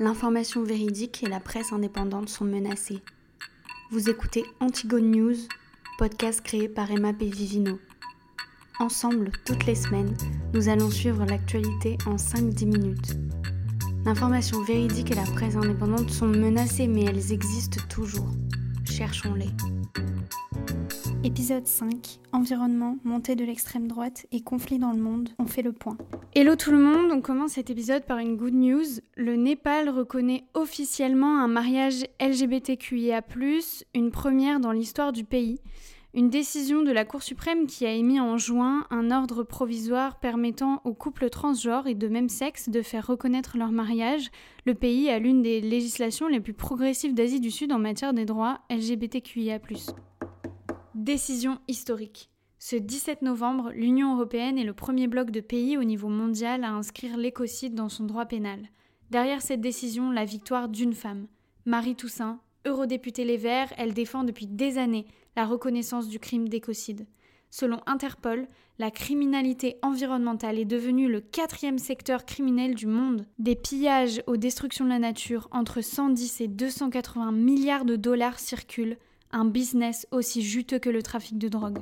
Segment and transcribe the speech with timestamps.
[0.00, 3.02] l'information véridique et la presse indépendante sont menacées.
[3.90, 5.36] Vous écoutez Antigone News,
[5.98, 7.78] podcast créé par Emma Vivino.
[8.80, 10.16] Ensemble, toutes les semaines,
[10.54, 13.18] nous allons suivre l'actualité en 5-10 minutes.
[14.06, 18.30] L'information véridique et la presse indépendante sont menacées, mais elles existent toujours.
[18.86, 19.50] Cherchons-les.
[21.22, 25.72] Épisode 5 Environnement, montée de l'extrême droite et conflit dans le monde, on fait le
[25.72, 25.98] point.
[26.34, 28.86] Hello tout le monde, on commence cet épisode par une good news.
[29.18, 33.20] Le Népal reconnaît officiellement un mariage LGBTQIA,
[33.94, 35.60] une première dans l'histoire du pays.
[36.14, 40.80] Une décision de la Cour suprême qui a émis en juin un ordre provisoire permettant
[40.84, 44.30] aux couples transgenres et de même sexe de faire reconnaître leur mariage.
[44.64, 48.24] Le pays a l'une des législations les plus progressives d'Asie du Sud en matière des
[48.24, 49.60] droits LGBTQIA.
[50.96, 52.30] Décision historique.
[52.58, 56.72] Ce 17 novembre, l'Union européenne est le premier bloc de pays au niveau mondial à
[56.72, 58.68] inscrire l'écocide dans son droit pénal.
[59.08, 61.28] Derrière cette décision, la victoire d'une femme.
[61.64, 67.06] Marie Toussaint, eurodéputée Les Verts, elle défend depuis des années la reconnaissance du crime d'écocide.
[67.50, 68.48] Selon Interpol,
[68.80, 73.26] la criminalité environnementale est devenue le quatrième secteur criminel du monde.
[73.38, 78.98] Des pillages aux destructions de la nature, entre 110 et 280 milliards de dollars circulent
[79.32, 81.78] un business aussi juteux que le trafic de drogue.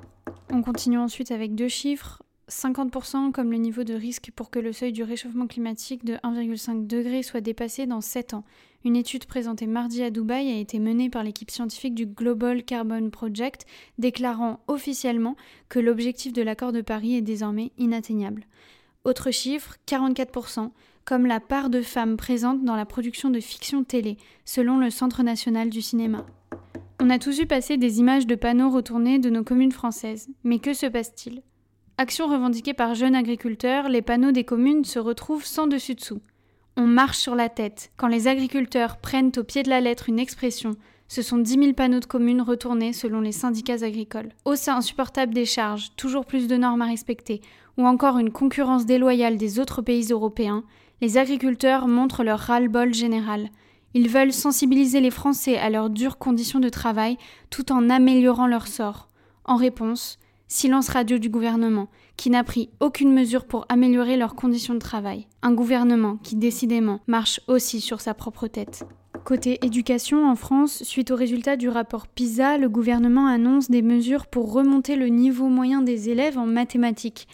[0.51, 2.23] On continue ensuite avec deux chiffres.
[2.49, 6.87] 50% comme le niveau de risque pour que le seuil du réchauffement climatique de 1,5
[6.87, 8.45] degré soit dépassé dans 7 ans.
[8.85, 13.11] Une étude présentée mardi à Dubaï a été menée par l'équipe scientifique du Global Carbon
[13.11, 13.67] Project,
[13.99, 15.37] déclarant officiellement
[15.69, 18.47] que l'objectif de l'accord de Paris est désormais inatteignable.
[19.05, 20.71] Autre chiffre, 44%,
[21.05, 25.23] comme la part de femmes présentes dans la production de fiction télé, selon le Centre
[25.23, 26.25] national du cinéma.
[27.01, 30.29] On a tous vu passer des images de panneaux retournés de nos communes françaises.
[30.43, 31.43] Mais que se passe-t-il?
[31.97, 36.21] Action revendiquée par jeunes agriculteurs, les panneaux des communes se retrouvent sans dessus-dessous.
[36.77, 37.93] On marche sur la tête.
[37.97, 40.75] Quand les agriculteurs prennent au pied de la lettre une expression,
[41.07, 44.31] ce sont 10 000 panneaux de communes retournés selon les syndicats agricoles.
[44.45, 47.42] Hausse insupportable des charges, toujours plus de normes à respecter,
[47.77, 50.64] ou encore une concurrence déloyale des autres pays européens,
[51.01, 53.51] les agriculteurs montrent leur ras-le-bol général.
[54.01, 57.19] Ils veulent sensibiliser les Français à leurs dures conditions de travail
[57.51, 59.09] tout en améliorant leur sort.
[59.45, 64.75] En réponse, silence radio du gouvernement, qui n'a pris aucune mesure pour améliorer leurs conditions
[64.75, 65.27] de travail.
[65.42, 68.87] Un gouvernement qui décidément marche aussi sur sa propre tête.
[69.25, 74.29] Côté éducation en France, suite aux résultats du rapport PISA, le gouvernement annonce des mesures
[74.29, 77.27] pour remonter le niveau moyen des élèves en mathématiques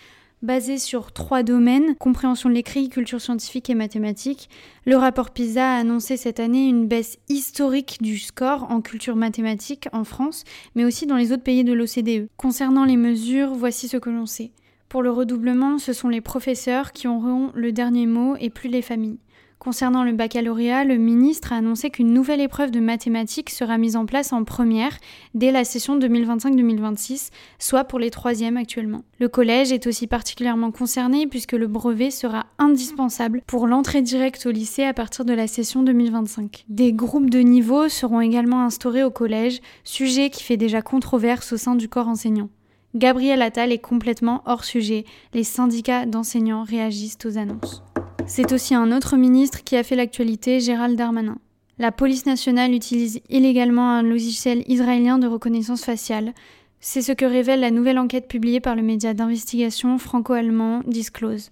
[0.44, 4.50] basé sur trois domaines, compréhension de l'écrit, culture scientifique et mathématiques.
[4.84, 9.88] Le rapport PISA a annoncé cette année une baisse historique du score en culture mathématique
[9.93, 10.44] en France,
[10.75, 12.28] mais aussi dans les autres pays de l'OCDE.
[12.37, 14.53] Concernant les mesures, voici ce que l'on sait.
[14.91, 18.82] Pour le redoublement, ce sont les professeurs qui auront le dernier mot et plus les
[18.82, 19.19] familles.
[19.65, 24.05] Concernant le baccalauréat, le ministre a annoncé qu'une nouvelle épreuve de mathématiques sera mise en
[24.05, 24.99] place en première
[25.33, 29.05] dès la session 2025-2026, soit pour les troisièmes actuellement.
[29.19, 34.51] Le collège est aussi particulièrement concerné puisque le brevet sera indispensable pour l'entrée directe au
[34.51, 36.67] lycée à partir de la session 2025.
[36.69, 41.57] Des groupes de niveau seront également instaurés au collège, sujet qui fait déjà controverse au
[41.57, 42.51] sein du corps enseignant.
[42.95, 45.07] Gabriel Attal est complètement hors sujet.
[45.33, 47.84] Les syndicats d'enseignants réagissent aux annonces.
[48.27, 51.37] C'est aussi un autre ministre qui a fait l'actualité, Gérald Darmanin.
[51.79, 56.33] La police nationale utilise illégalement un logiciel israélien de reconnaissance faciale.
[56.81, 61.51] C'est ce que révèle la nouvelle enquête publiée par le média d'investigation franco-allemand Disclose.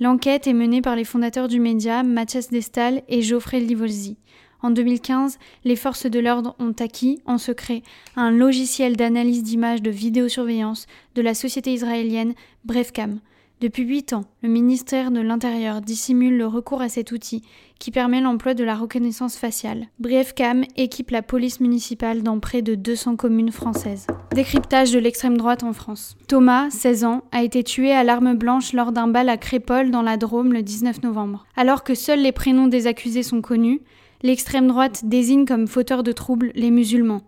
[0.00, 4.16] L'enquête est menée par les fondateurs du média, Mathias Destal et Geoffrey Livolzi.
[4.62, 7.82] En 2015, les forces de l'ordre ont acquis, en secret,
[8.16, 12.32] un logiciel d'analyse d'images de vidéosurveillance de la société israélienne
[12.64, 13.20] Brefcam.
[13.64, 17.40] Depuis huit ans, le ministère de l'Intérieur dissimule le recours à cet outil
[17.78, 19.86] qui permet l'emploi de la reconnaissance faciale.
[19.98, 24.06] Briefcam équipe la police municipale dans près de 200 communes françaises.
[24.34, 26.14] Décryptage de l'extrême droite en France.
[26.28, 30.02] Thomas, 16 ans, a été tué à l'arme blanche lors d'un bal à Crépole dans
[30.02, 31.46] la Drôme le 19 novembre.
[31.56, 33.80] Alors que seuls les prénoms des accusés sont connus,
[34.22, 37.22] l'extrême droite désigne comme fauteurs de troubles les musulmans.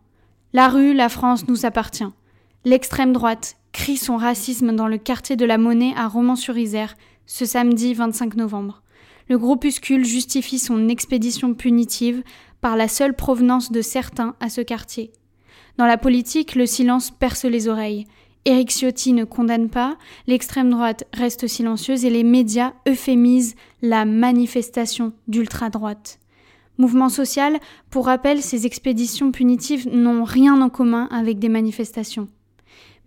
[0.52, 2.04] La rue, la France nous appartient.
[2.66, 7.94] L'extrême droite crie son racisme dans le quartier de la Monnaie à Romans-sur-Isère ce samedi
[7.94, 8.82] 25 novembre.
[9.28, 12.24] Le groupuscule justifie son expédition punitive
[12.60, 15.12] par la seule provenance de certains à ce quartier.
[15.78, 18.04] Dans la politique, le silence perce les oreilles.
[18.46, 19.96] Éric Ciotti ne condamne pas,
[20.26, 26.18] l'extrême droite reste silencieuse et les médias euphémisent la manifestation d'ultra-droite.
[26.78, 27.60] Mouvement social,
[27.90, 32.26] pour rappel, ces expéditions punitives n'ont rien en commun avec des manifestations.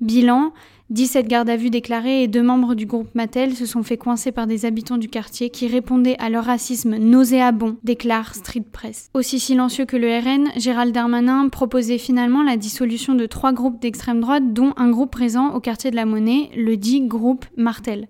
[0.02, 0.54] Bilan
[0.90, 4.32] 17 gardes à vue déclarés et deux membres du groupe Mattel se sont fait coincer
[4.32, 9.12] par des habitants du quartier qui répondaient à leur racisme nauséabond, déclare Street Press.
[9.14, 14.20] Aussi silencieux que le RN, Gérald Darmanin proposait finalement la dissolution de trois groupes d'extrême
[14.20, 18.08] droite, dont un groupe présent au quartier de la Monnaie, le dit groupe Martel.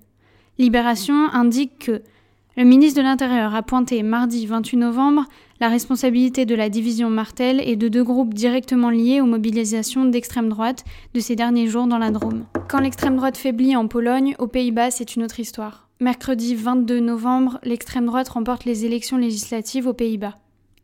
[0.58, 2.02] Libération indique que
[2.56, 5.26] le ministre de l'Intérieur a pointé mardi 28 novembre
[5.60, 10.50] la responsabilité de la division Martel et de deux groupes directement liés aux mobilisations d'extrême
[10.50, 12.46] droite de ces derniers jours dans la Drôme.
[12.70, 15.90] Quand l'extrême droite faiblit en Pologne, aux Pays-Bas, c'est une autre histoire.
[16.00, 20.36] Mercredi 22 novembre, l'extrême droite remporte les élections législatives aux Pays-Bas.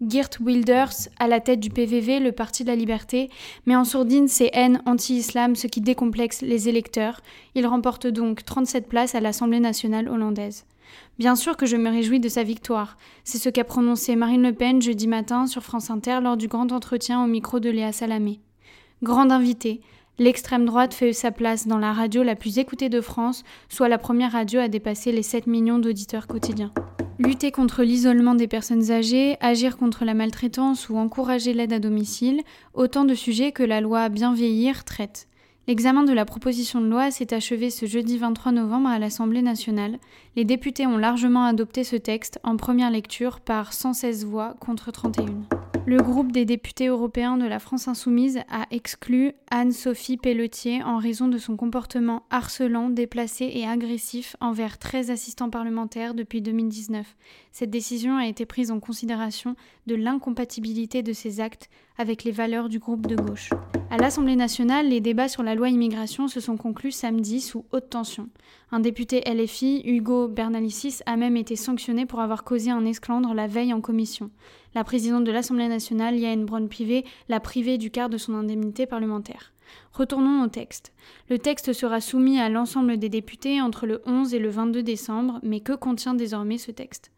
[0.05, 3.29] Geert Wilders, à la tête du PVV, le Parti de la Liberté,
[3.65, 7.21] met en sourdine ses haines anti-islam, ce qui décomplexe les électeurs.
[7.55, 10.65] Il remporte donc 37 places à l'Assemblée nationale hollandaise.
[11.17, 12.97] Bien sûr que je me réjouis de sa victoire.
[13.23, 16.71] C'est ce qu'a prononcé Marine Le Pen jeudi matin sur France Inter lors du grand
[16.71, 18.39] entretien au micro de Léa Salamé.
[19.03, 19.81] Grande invitée,
[20.19, 23.97] l'extrême droite fait sa place dans la radio la plus écoutée de France, soit la
[23.97, 26.73] première radio à dépasser les 7 millions d'auditeurs quotidiens.
[27.17, 32.41] Lutter contre l'isolement des personnes âgées, agir contre la maltraitance ou encourager l'aide à domicile,
[32.73, 35.27] autant de sujets que la loi Bien vieillir traite.
[35.67, 39.97] L'examen de la proposition de loi s'est achevé ce jeudi 23 novembre à l'Assemblée nationale.
[40.35, 45.25] Les députés ont largement adopté ce texte en première lecture par 116 voix contre 31.
[45.87, 51.27] Le groupe des députés européens de la France insoumise a exclu Anne-Sophie Pelletier en raison
[51.27, 57.15] de son comportement harcelant, déplacé et agressif envers 13 assistants parlementaires depuis 2019.
[57.51, 59.55] Cette décision a été prise en considération
[59.87, 63.49] de l'incompatibilité de ces actes avec les valeurs du groupe de gauche.
[63.89, 67.89] À l'Assemblée nationale, les débats sur la loi immigration se sont conclus samedi sous haute
[67.89, 68.29] tension.
[68.71, 73.47] Un député LFI, Hugo Bernalicis, a même été sanctionné pour avoir causé un esclandre la
[73.47, 74.31] veille en commission.
[74.73, 79.53] La présidente de l'Assemblée nationale, Yael Braun-Pivet, l'a privé du quart de son indemnité parlementaire.
[79.93, 80.93] Retournons au texte.
[81.29, 85.39] Le texte sera soumis à l'ensemble des députés entre le 11 et le 22 décembre,
[85.43, 87.11] mais que contient désormais ce texte?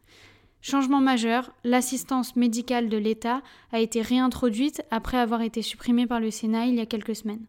[0.70, 3.40] Changement majeur, l'assistance médicale de l'État
[3.72, 7.46] a été réintroduite après avoir été supprimée par le Sénat il y a quelques semaines.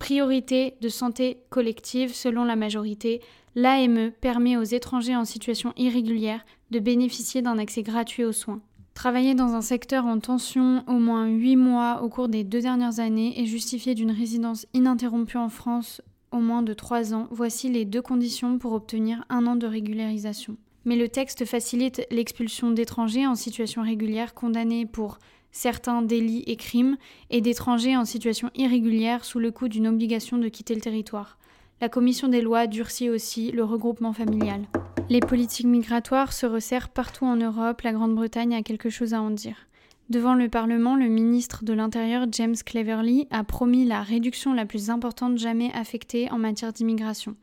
[0.00, 3.20] Priorité de santé collective selon la majorité,
[3.54, 8.60] l'AME permet aux étrangers en situation irrégulière de bénéficier d'un accès gratuit aux soins.
[8.92, 12.98] Travailler dans un secteur en tension au moins 8 mois au cours des deux dernières
[12.98, 16.02] années et justifier d'une résidence ininterrompue en France
[16.32, 20.56] au moins de 3 ans, voici les deux conditions pour obtenir un an de régularisation.
[20.88, 25.18] Mais le texte facilite l'expulsion d'étrangers en situation régulière condamnés pour
[25.52, 26.96] certains délits et crimes
[27.28, 31.36] et d'étrangers en situation irrégulière sous le coup d'une obligation de quitter le territoire.
[31.82, 34.62] La commission des lois durcit aussi le regroupement familial.
[35.10, 39.28] Les politiques migratoires se resserrent partout en Europe, la Grande-Bretagne a quelque chose à en
[39.28, 39.67] dire.
[40.08, 44.88] Devant le Parlement, le ministre de l'Intérieur James Cleverly a promis la réduction la plus
[44.88, 47.36] importante jamais affectée en matière d'immigration.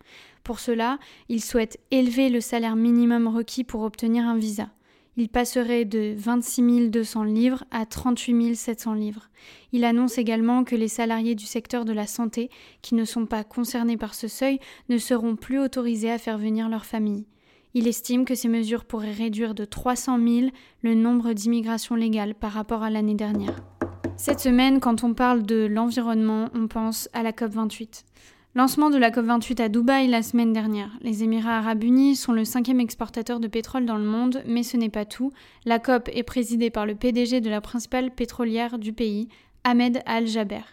[0.44, 0.98] Pour cela,
[1.30, 4.70] il souhaite élever le salaire minimum requis pour obtenir un visa.
[5.16, 9.30] Il passerait de 26 200 livres à 38 700 livres.
[9.72, 12.50] Il annonce également que les salariés du secteur de la santé,
[12.82, 14.60] qui ne sont pas concernés par ce seuil,
[14.90, 17.26] ne seront plus autorisés à faire venir leur famille.
[17.78, 20.48] Il estime que ces mesures pourraient réduire de 300 000
[20.82, 23.62] le nombre d'immigrations légales par rapport à l'année dernière.
[24.16, 28.06] Cette semaine, quand on parle de l'environnement, on pense à la COP28.
[28.56, 30.92] Lancement de la COP28 à Dubaï la semaine dernière.
[31.02, 34.78] Les Émirats arabes unis sont le cinquième exportateur de pétrole dans le monde, mais ce
[34.78, 35.34] n'est pas tout.
[35.66, 39.28] La COP est présidée par le PDG de la principale pétrolière du pays,
[39.66, 40.64] Ahmed Al-Jaber.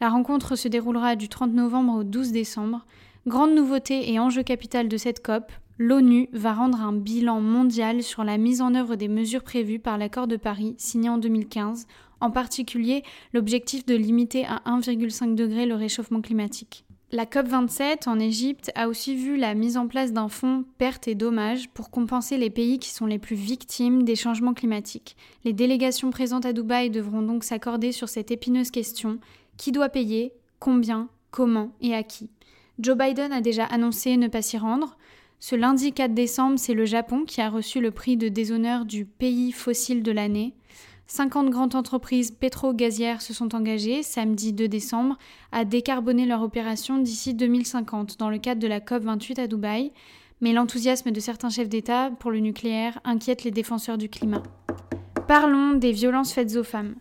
[0.00, 2.86] La rencontre se déroulera du 30 novembre au 12 décembre.
[3.26, 8.24] Grande nouveauté et enjeu capital de cette COP, l'ONU va rendre un bilan mondial sur
[8.24, 11.86] la mise en œuvre des mesures prévues par l'accord de Paris signé en 2015,
[12.20, 13.02] en particulier
[13.32, 16.84] l'objectif de limiter à 1,5 degré le réchauffement climatique.
[17.12, 21.14] La COP27 en Égypte a aussi vu la mise en place d'un fonds pertes et
[21.14, 25.16] dommages pour compenser les pays qui sont les plus victimes des changements climatiques.
[25.44, 29.18] Les délégations présentes à Dubaï devront donc s'accorder sur cette épineuse question
[29.56, 31.70] qui doit payer, combien, comment?
[31.80, 32.30] Et à qui?
[32.80, 34.96] Joe Biden a déjà annoncé ne pas s'y rendre.
[35.46, 39.04] Ce lundi 4 décembre, c'est le Japon qui a reçu le prix de déshonneur du
[39.04, 40.54] pays fossile de l'année.
[41.06, 45.18] 50 grandes entreprises pétro-gazières se sont engagées, samedi 2 décembre,
[45.52, 49.92] à décarboner leur opération d'ici 2050 dans le cadre de la COP28 à Dubaï.
[50.40, 54.44] Mais l'enthousiasme de certains chefs d'État pour le nucléaire inquiète les défenseurs du climat.
[55.28, 56.94] Parlons des violences faites aux femmes.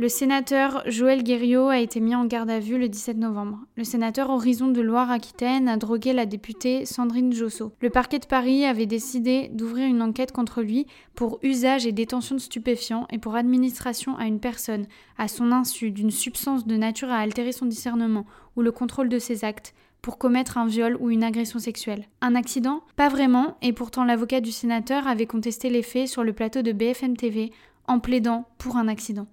[0.00, 3.58] Le sénateur Joël Guerriot a été mis en garde à vue le 17 novembre.
[3.76, 7.72] Le sénateur Horizon de Loire-Aquitaine a drogué la députée Sandrine Josso.
[7.80, 10.86] Le parquet de Paris avait décidé d'ouvrir une enquête contre lui
[11.16, 14.86] pour usage et détention de stupéfiants et pour administration à une personne,
[15.16, 18.24] à son insu, d'une substance de nature à altérer son discernement
[18.54, 22.06] ou le contrôle de ses actes, pour commettre un viol ou une agression sexuelle.
[22.20, 22.82] Un accident?
[22.94, 26.70] Pas vraiment, et pourtant l'avocat du sénateur avait contesté les faits sur le plateau de
[26.70, 27.50] BFM TV
[27.88, 29.26] en plaidant pour un accident.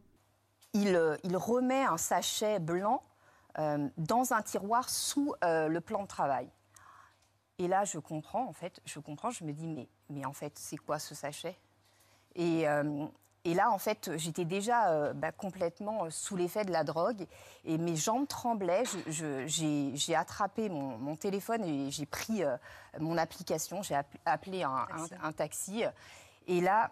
[0.76, 3.02] Il, euh, remet un sachet blanc
[3.60, 6.50] euh, dans un tiroir sous euh, le plan de travail.
[7.60, 10.52] Et là, je comprends, en fait, je comprends, je me dis, mais, mais en fait,
[10.60, 11.56] c'est quoi ce sachet?
[12.36, 12.66] Et,
[13.46, 17.26] et là, en fait, j'étais déjà bah, complètement sous l'effet de la drogue
[17.64, 18.84] et mes jambes tremblaient.
[19.08, 22.44] J'ai attrapé mon, téléphone et j'ai pris
[23.00, 23.82] mon application.
[23.84, 24.86] J'ai appelé un,
[25.24, 25.86] un, taxi.
[26.48, 26.92] Et là,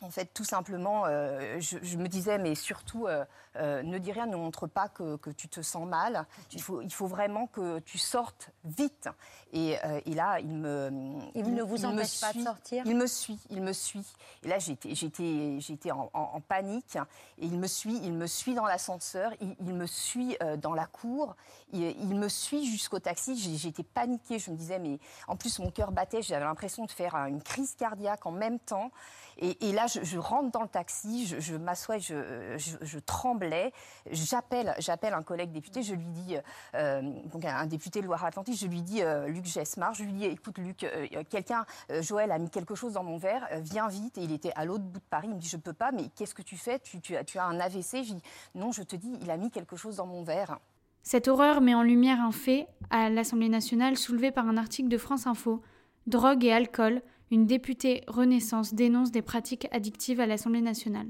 [0.00, 3.24] en fait, tout simplement, euh, je, me disais, mais surtout, euh,
[3.56, 6.26] euh, ne dis rien, ne montre pas que, tu te sens mal.
[6.52, 9.08] Il faut, il faut vraiment que tu sortes vite.
[9.52, 9.76] Et,
[10.06, 10.90] là, il me.
[11.34, 14.06] Il, ne vous empêche pas de sortir Il me suit, il me suit.
[14.44, 16.96] Et là, j'étais, j'étais, j'étais en, panique.
[17.38, 21.34] Et il me suit, il me suit dans l'ascenseur, il, me suit dans la cour,
[21.72, 23.36] il, me suit jusqu'au taxi.
[23.36, 24.38] J'étais paniquée.
[24.38, 26.22] Je me disais, mais en plus, mon cœur battait.
[26.22, 28.92] J'avais l'impression de faire une crise cardiaque en même temps.
[29.40, 33.72] Et, là, je, rentre dans le taxi, je, m'assois, je, tremblais.
[34.10, 36.36] J'appelle, j'appelle un collègue député, je lui dis,
[36.74, 37.02] euh,
[37.32, 40.58] donc un député de Loire-Atlantique, je lui dis, euh, Luc Gesmar, je lui dis, écoute
[40.58, 41.64] Luc, euh, quelqu'un,
[42.00, 44.18] Joël a mis quelque chose dans mon verre, viens vite.
[44.18, 46.08] Et il était à l'autre bout de Paris, il me dit, je peux pas, mais
[46.14, 46.78] qu'est-ce que tu fais?
[46.78, 48.22] Tu, tu, as, tu as un AVC Je dis,
[48.54, 50.58] non, je te dis, il a mis quelque chose dans mon verre.
[51.02, 54.98] Cette horreur met en lumière un fait à l'Assemblée nationale soulevé par un article de
[54.98, 55.62] France Info.
[56.06, 61.08] Drogue et alcool, une députée Renaissance dénonce des pratiques addictives à l'Assemblée nationale.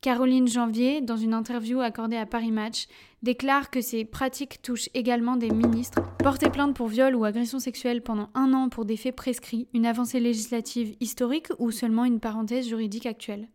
[0.00, 2.86] Caroline Janvier, dans une interview accordée à Paris Match,
[3.24, 6.00] déclare que ces pratiques touchent également des ministres.
[6.18, 9.86] Porter plainte pour viol ou agression sexuelle pendant un an pour des faits prescrits, une
[9.86, 13.48] avancée législative historique ou seulement une parenthèse juridique actuelle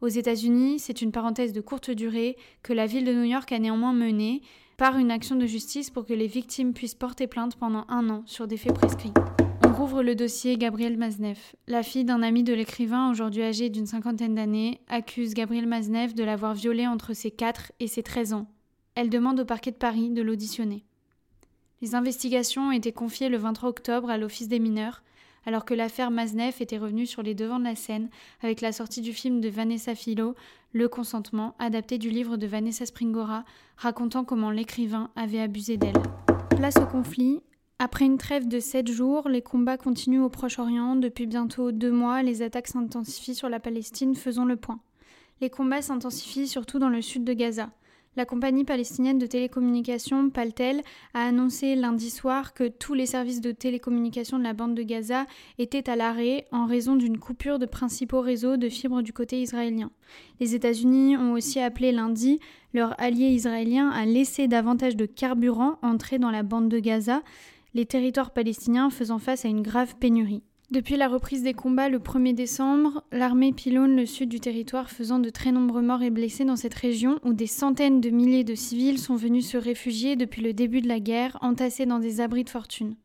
[0.00, 3.58] Aux États-Unis, c'est une parenthèse de courte durée que la ville de New York a
[3.58, 4.40] néanmoins menée
[4.78, 8.22] par une action de justice pour que les victimes puissent porter plainte pendant un an
[8.24, 9.12] sur des faits prescrits
[9.72, 11.38] rouvre le dossier Gabriel Maznev.
[11.66, 16.22] La fille d'un ami de l'écrivain, aujourd'hui âgé d'une cinquantaine d'années, accuse Gabriel Maznev de
[16.22, 18.46] l'avoir violée entre ses 4 et ses 13 ans.
[18.94, 20.84] Elle demande au parquet de Paris de l'auditionner.
[21.80, 25.02] Les investigations ont été confiées le 23 octobre à l'Office des mineurs,
[25.46, 28.10] alors que l'affaire Maznev était revenue sur les devants de la scène
[28.42, 30.34] avec la sortie du film de Vanessa Philo,
[30.72, 33.44] Le consentement, adapté du livre de Vanessa Springora,
[33.76, 36.00] racontant comment l'écrivain avait abusé d'elle.
[36.56, 37.40] Place au conflit,
[37.82, 40.94] après une trêve de sept jours, les combats continuent au Proche-Orient.
[40.94, 44.78] Depuis bientôt deux mois, les attaques s'intensifient sur la Palestine, faisons le point.
[45.40, 47.70] Les combats s'intensifient surtout dans le sud de Gaza.
[48.14, 53.50] La compagnie palestinienne de télécommunications Paltel a annoncé lundi soir que tous les services de
[53.50, 55.26] télécommunications de la bande de Gaza
[55.58, 59.90] étaient à l'arrêt en raison d'une coupure de principaux réseaux de fibres du côté israélien.
[60.38, 62.38] Les États-Unis ont aussi appelé lundi
[62.74, 67.22] leur allié israélien à laisser davantage de carburant entrer dans la bande de Gaza,
[67.74, 70.42] les territoires palestiniens faisant face à une grave pénurie.
[70.70, 75.18] Depuis la reprise des combats le 1er décembre, l'armée pilonne le sud du territoire faisant
[75.18, 78.54] de très nombreux morts et blessés dans cette région où des centaines de milliers de
[78.54, 82.44] civils sont venus se réfugier depuis le début de la guerre, entassés dans des abris
[82.44, 82.96] de fortune.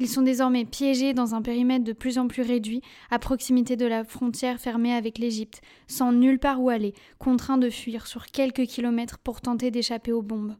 [0.00, 3.86] Ils sont désormais piégés dans un périmètre de plus en plus réduit, à proximité de
[3.86, 8.66] la frontière fermée avec l'Égypte, sans nulle part où aller, contraints de fuir sur quelques
[8.66, 10.56] kilomètres pour tenter d'échapper aux bombes.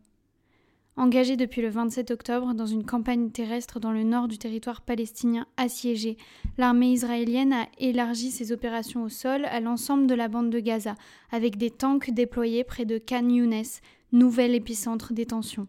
[0.96, 5.46] Engagée depuis le 27 octobre dans une campagne terrestre dans le nord du territoire palestinien
[5.56, 6.18] assiégé,
[6.58, 10.94] l'armée israélienne a élargi ses opérations au sol à l'ensemble de la bande de Gaza,
[11.30, 13.64] avec des tanks déployés près de Khan Younes,
[14.12, 15.66] nouvel épicentre des tensions.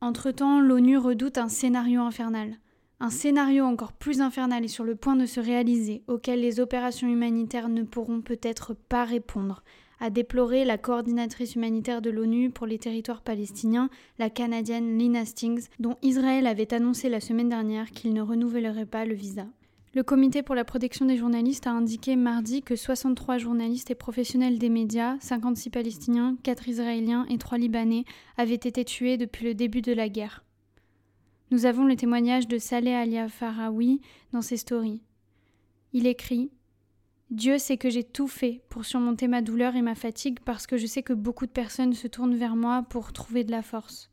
[0.00, 2.58] Entre-temps, l'ONU redoute un scénario infernal.
[3.00, 7.08] Un scénario encore plus infernal est sur le point de se réaliser, auquel les opérations
[7.08, 9.62] humanitaires ne pourront peut-être pas répondre,
[10.00, 15.68] a déploré la coordinatrice humanitaire de l'ONU pour les territoires palestiniens, la Canadienne Lynn Hastings,
[15.78, 19.46] dont Israël avait annoncé la semaine dernière qu'il ne renouvellerait pas le visa.
[19.94, 24.58] Le Comité pour la protection des journalistes a indiqué mardi que 63 journalistes et professionnels
[24.58, 28.04] des médias, 56 Palestiniens, 4 Israéliens et 3 Libanais,
[28.36, 30.42] avaient été tués depuis le début de la guerre.
[31.52, 34.00] Nous avons le témoignage de Saleh Alia Farawi
[34.32, 35.02] dans ses stories.
[35.92, 36.50] Il écrit
[37.34, 40.76] Dieu sait que j'ai tout fait pour surmonter ma douleur et ma fatigue parce que
[40.76, 44.08] je sais que beaucoup de personnes se tournent vers moi pour trouver de la force.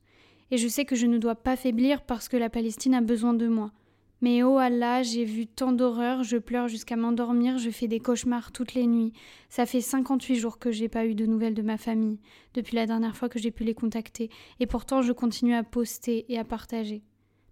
[0.50, 3.36] Et je sais que je ne dois pas faiblir parce que la Palestine a besoin
[3.36, 3.74] de moi.
[4.22, 8.51] Mais oh Allah, j'ai vu tant d'horreurs, je pleure jusqu'à m'endormir, je fais des cauchemars
[8.51, 9.13] toutes les nuits.
[9.50, 12.18] Ça fait 58 jours que j'ai pas eu de nouvelles de ma famille,
[12.56, 16.25] depuis la dernière fois que j'ai pu les contacter, et pourtant je continue à poster
[16.28, 17.04] et à partager.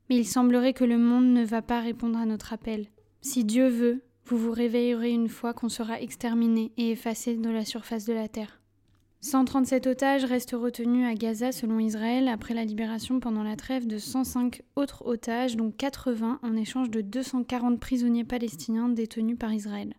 [0.09, 2.87] Mais il semblerait que le monde ne va pas répondre à notre appel.
[3.21, 7.65] Si Dieu veut, vous vous réveillerez une fois qu'on sera exterminé et effacé de la
[7.65, 8.59] surface de la Terre.
[9.21, 13.97] 137 otages restent retenus à Gaza selon Israël après la libération pendant la trêve de
[13.97, 19.95] 105 autres otages, dont 80 en échange de 240 prisonniers palestiniens détenus par Israël.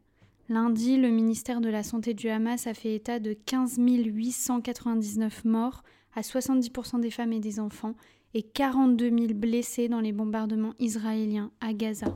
[0.48, 5.82] Lundi, le ministère de la Santé du Hamas a fait état de 15 899 morts,
[6.14, 7.94] à 70% des femmes et des enfants,
[8.34, 12.06] et 42 000 blessés dans les bombardements israéliens à Gaza.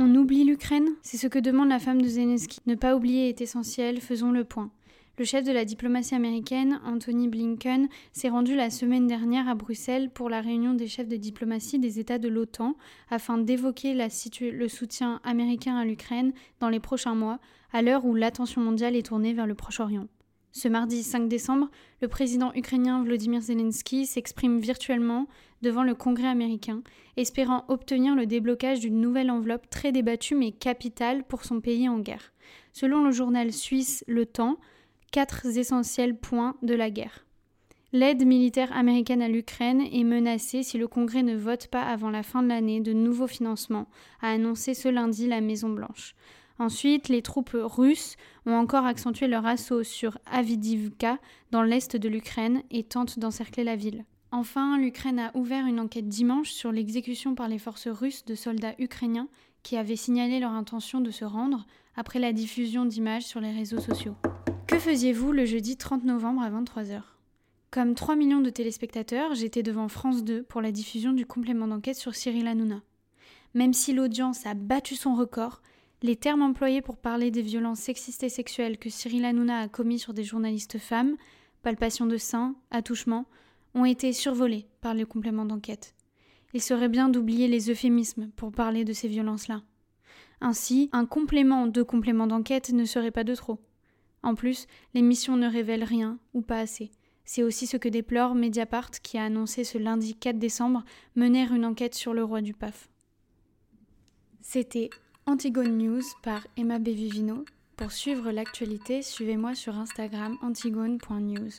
[0.00, 0.90] On oublie l'Ukraine?
[1.02, 2.60] C'est ce que demande la femme de Zelensky.
[2.66, 4.70] Ne pas oublier est essentiel, faisons le point.
[5.18, 10.08] Le chef de la diplomatie américaine, Anthony Blinken, s'est rendu la semaine dernière à Bruxelles
[10.10, 12.76] pour la réunion des chefs de diplomatie des États de l'OTAN
[13.10, 17.40] afin d'évoquer le soutien américain à l'Ukraine dans les prochains mois,
[17.72, 20.06] à l'heure où l'attention mondiale est tournée vers le Proche-Orient.
[20.52, 21.70] Ce mardi 5 décembre,
[22.02, 25.26] le président ukrainien Vladimir Zelensky s'exprime virtuellement
[25.62, 26.82] devant le Congrès américain,
[27.16, 31.98] espérant obtenir le déblocage d'une nouvelle enveloppe très débattue mais capitale pour son pays en
[31.98, 32.32] guerre.
[32.72, 34.58] Selon le journal suisse Le Temps,
[35.10, 37.24] quatre essentiels points de la guerre.
[37.92, 42.22] L'aide militaire américaine à l'Ukraine est menacée si le Congrès ne vote pas avant la
[42.22, 43.88] fin de l'année de nouveaux financements,
[44.20, 46.14] a annoncé ce lundi la Maison-Blanche.
[46.58, 51.18] Ensuite, les troupes russes ont encore accentué leur assaut sur Avidivka,
[51.50, 54.04] dans l'est de l'Ukraine, et tentent d'encercler la ville.
[54.30, 58.74] Enfin, l'Ukraine a ouvert une enquête dimanche sur l'exécution par les forces russes de soldats
[58.78, 59.28] ukrainiens
[59.62, 61.66] qui avaient signalé leur intention de se rendre
[61.96, 64.16] après la diffusion d'images sur les réseaux sociaux.
[64.66, 67.00] Que faisiez-vous le jeudi 30 novembre à 23h
[67.70, 71.96] Comme 3 millions de téléspectateurs, j'étais devant France 2 pour la diffusion du complément d'enquête
[71.96, 72.82] sur Cyril Hanouna.
[73.54, 75.62] Même si l'audience a battu son record,
[76.02, 79.98] les termes employés pour parler des violences sexistes et sexuelles que Cyril Hanouna a commis
[79.98, 81.16] sur des journalistes femmes,
[81.62, 83.26] palpation de seins, attouchement,
[83.74, 85.94] ont été survolés par le complément d'enquête.
[86.54, 89.62] Il serait bien d'oublier les euphémismes pour parler de ces violences-là.
[90.40, 93.58] Ainsi, un complément de complément d'enquête ne serait pas de trop.
[94.22, 96.90] En plus, l'émission ne révèle rien, ou pas assez.
[97.24, 100.84] C'est aussi ce que déplore Mediapart qui a annoncé ce lundi 4 décembre
[101.14, 102.88] mener une enquête sur le roi du PAF.
[104.40, 104.88] C'était
[105.26, 107.44] Antigone News par Emma Bevivino.
[107.76, 111.50] Pour suivre l'actualité, suivez-moi sur Instagram antigone.news.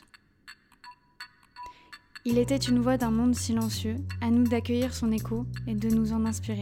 [2.26, 6.12] Il était une voix d'un monde silencieux, à nous d'accueillir son écho et de nous
[6.12, 6.60] en inspirer.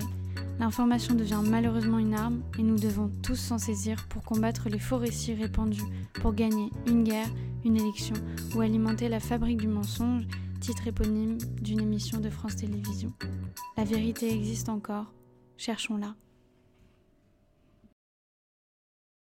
[0.61, 4.99] L'information devient malheureusement une arme et nous devons tous s'en saisir pour combattre les faux
[4.99, 5.83] récits répandus,
[6.14, 7.29] pour gagner une guerre,
[7.64, 8.14] une élection
[8.55, 10.29] ou alimenter la fabrique du mensonge,
[10.61, 13.12] titre éponyme d'une émission de France Télévisions.
[13.77, 15.12] La vérité existe encore,
[15.57, 16.14] cherchons-la.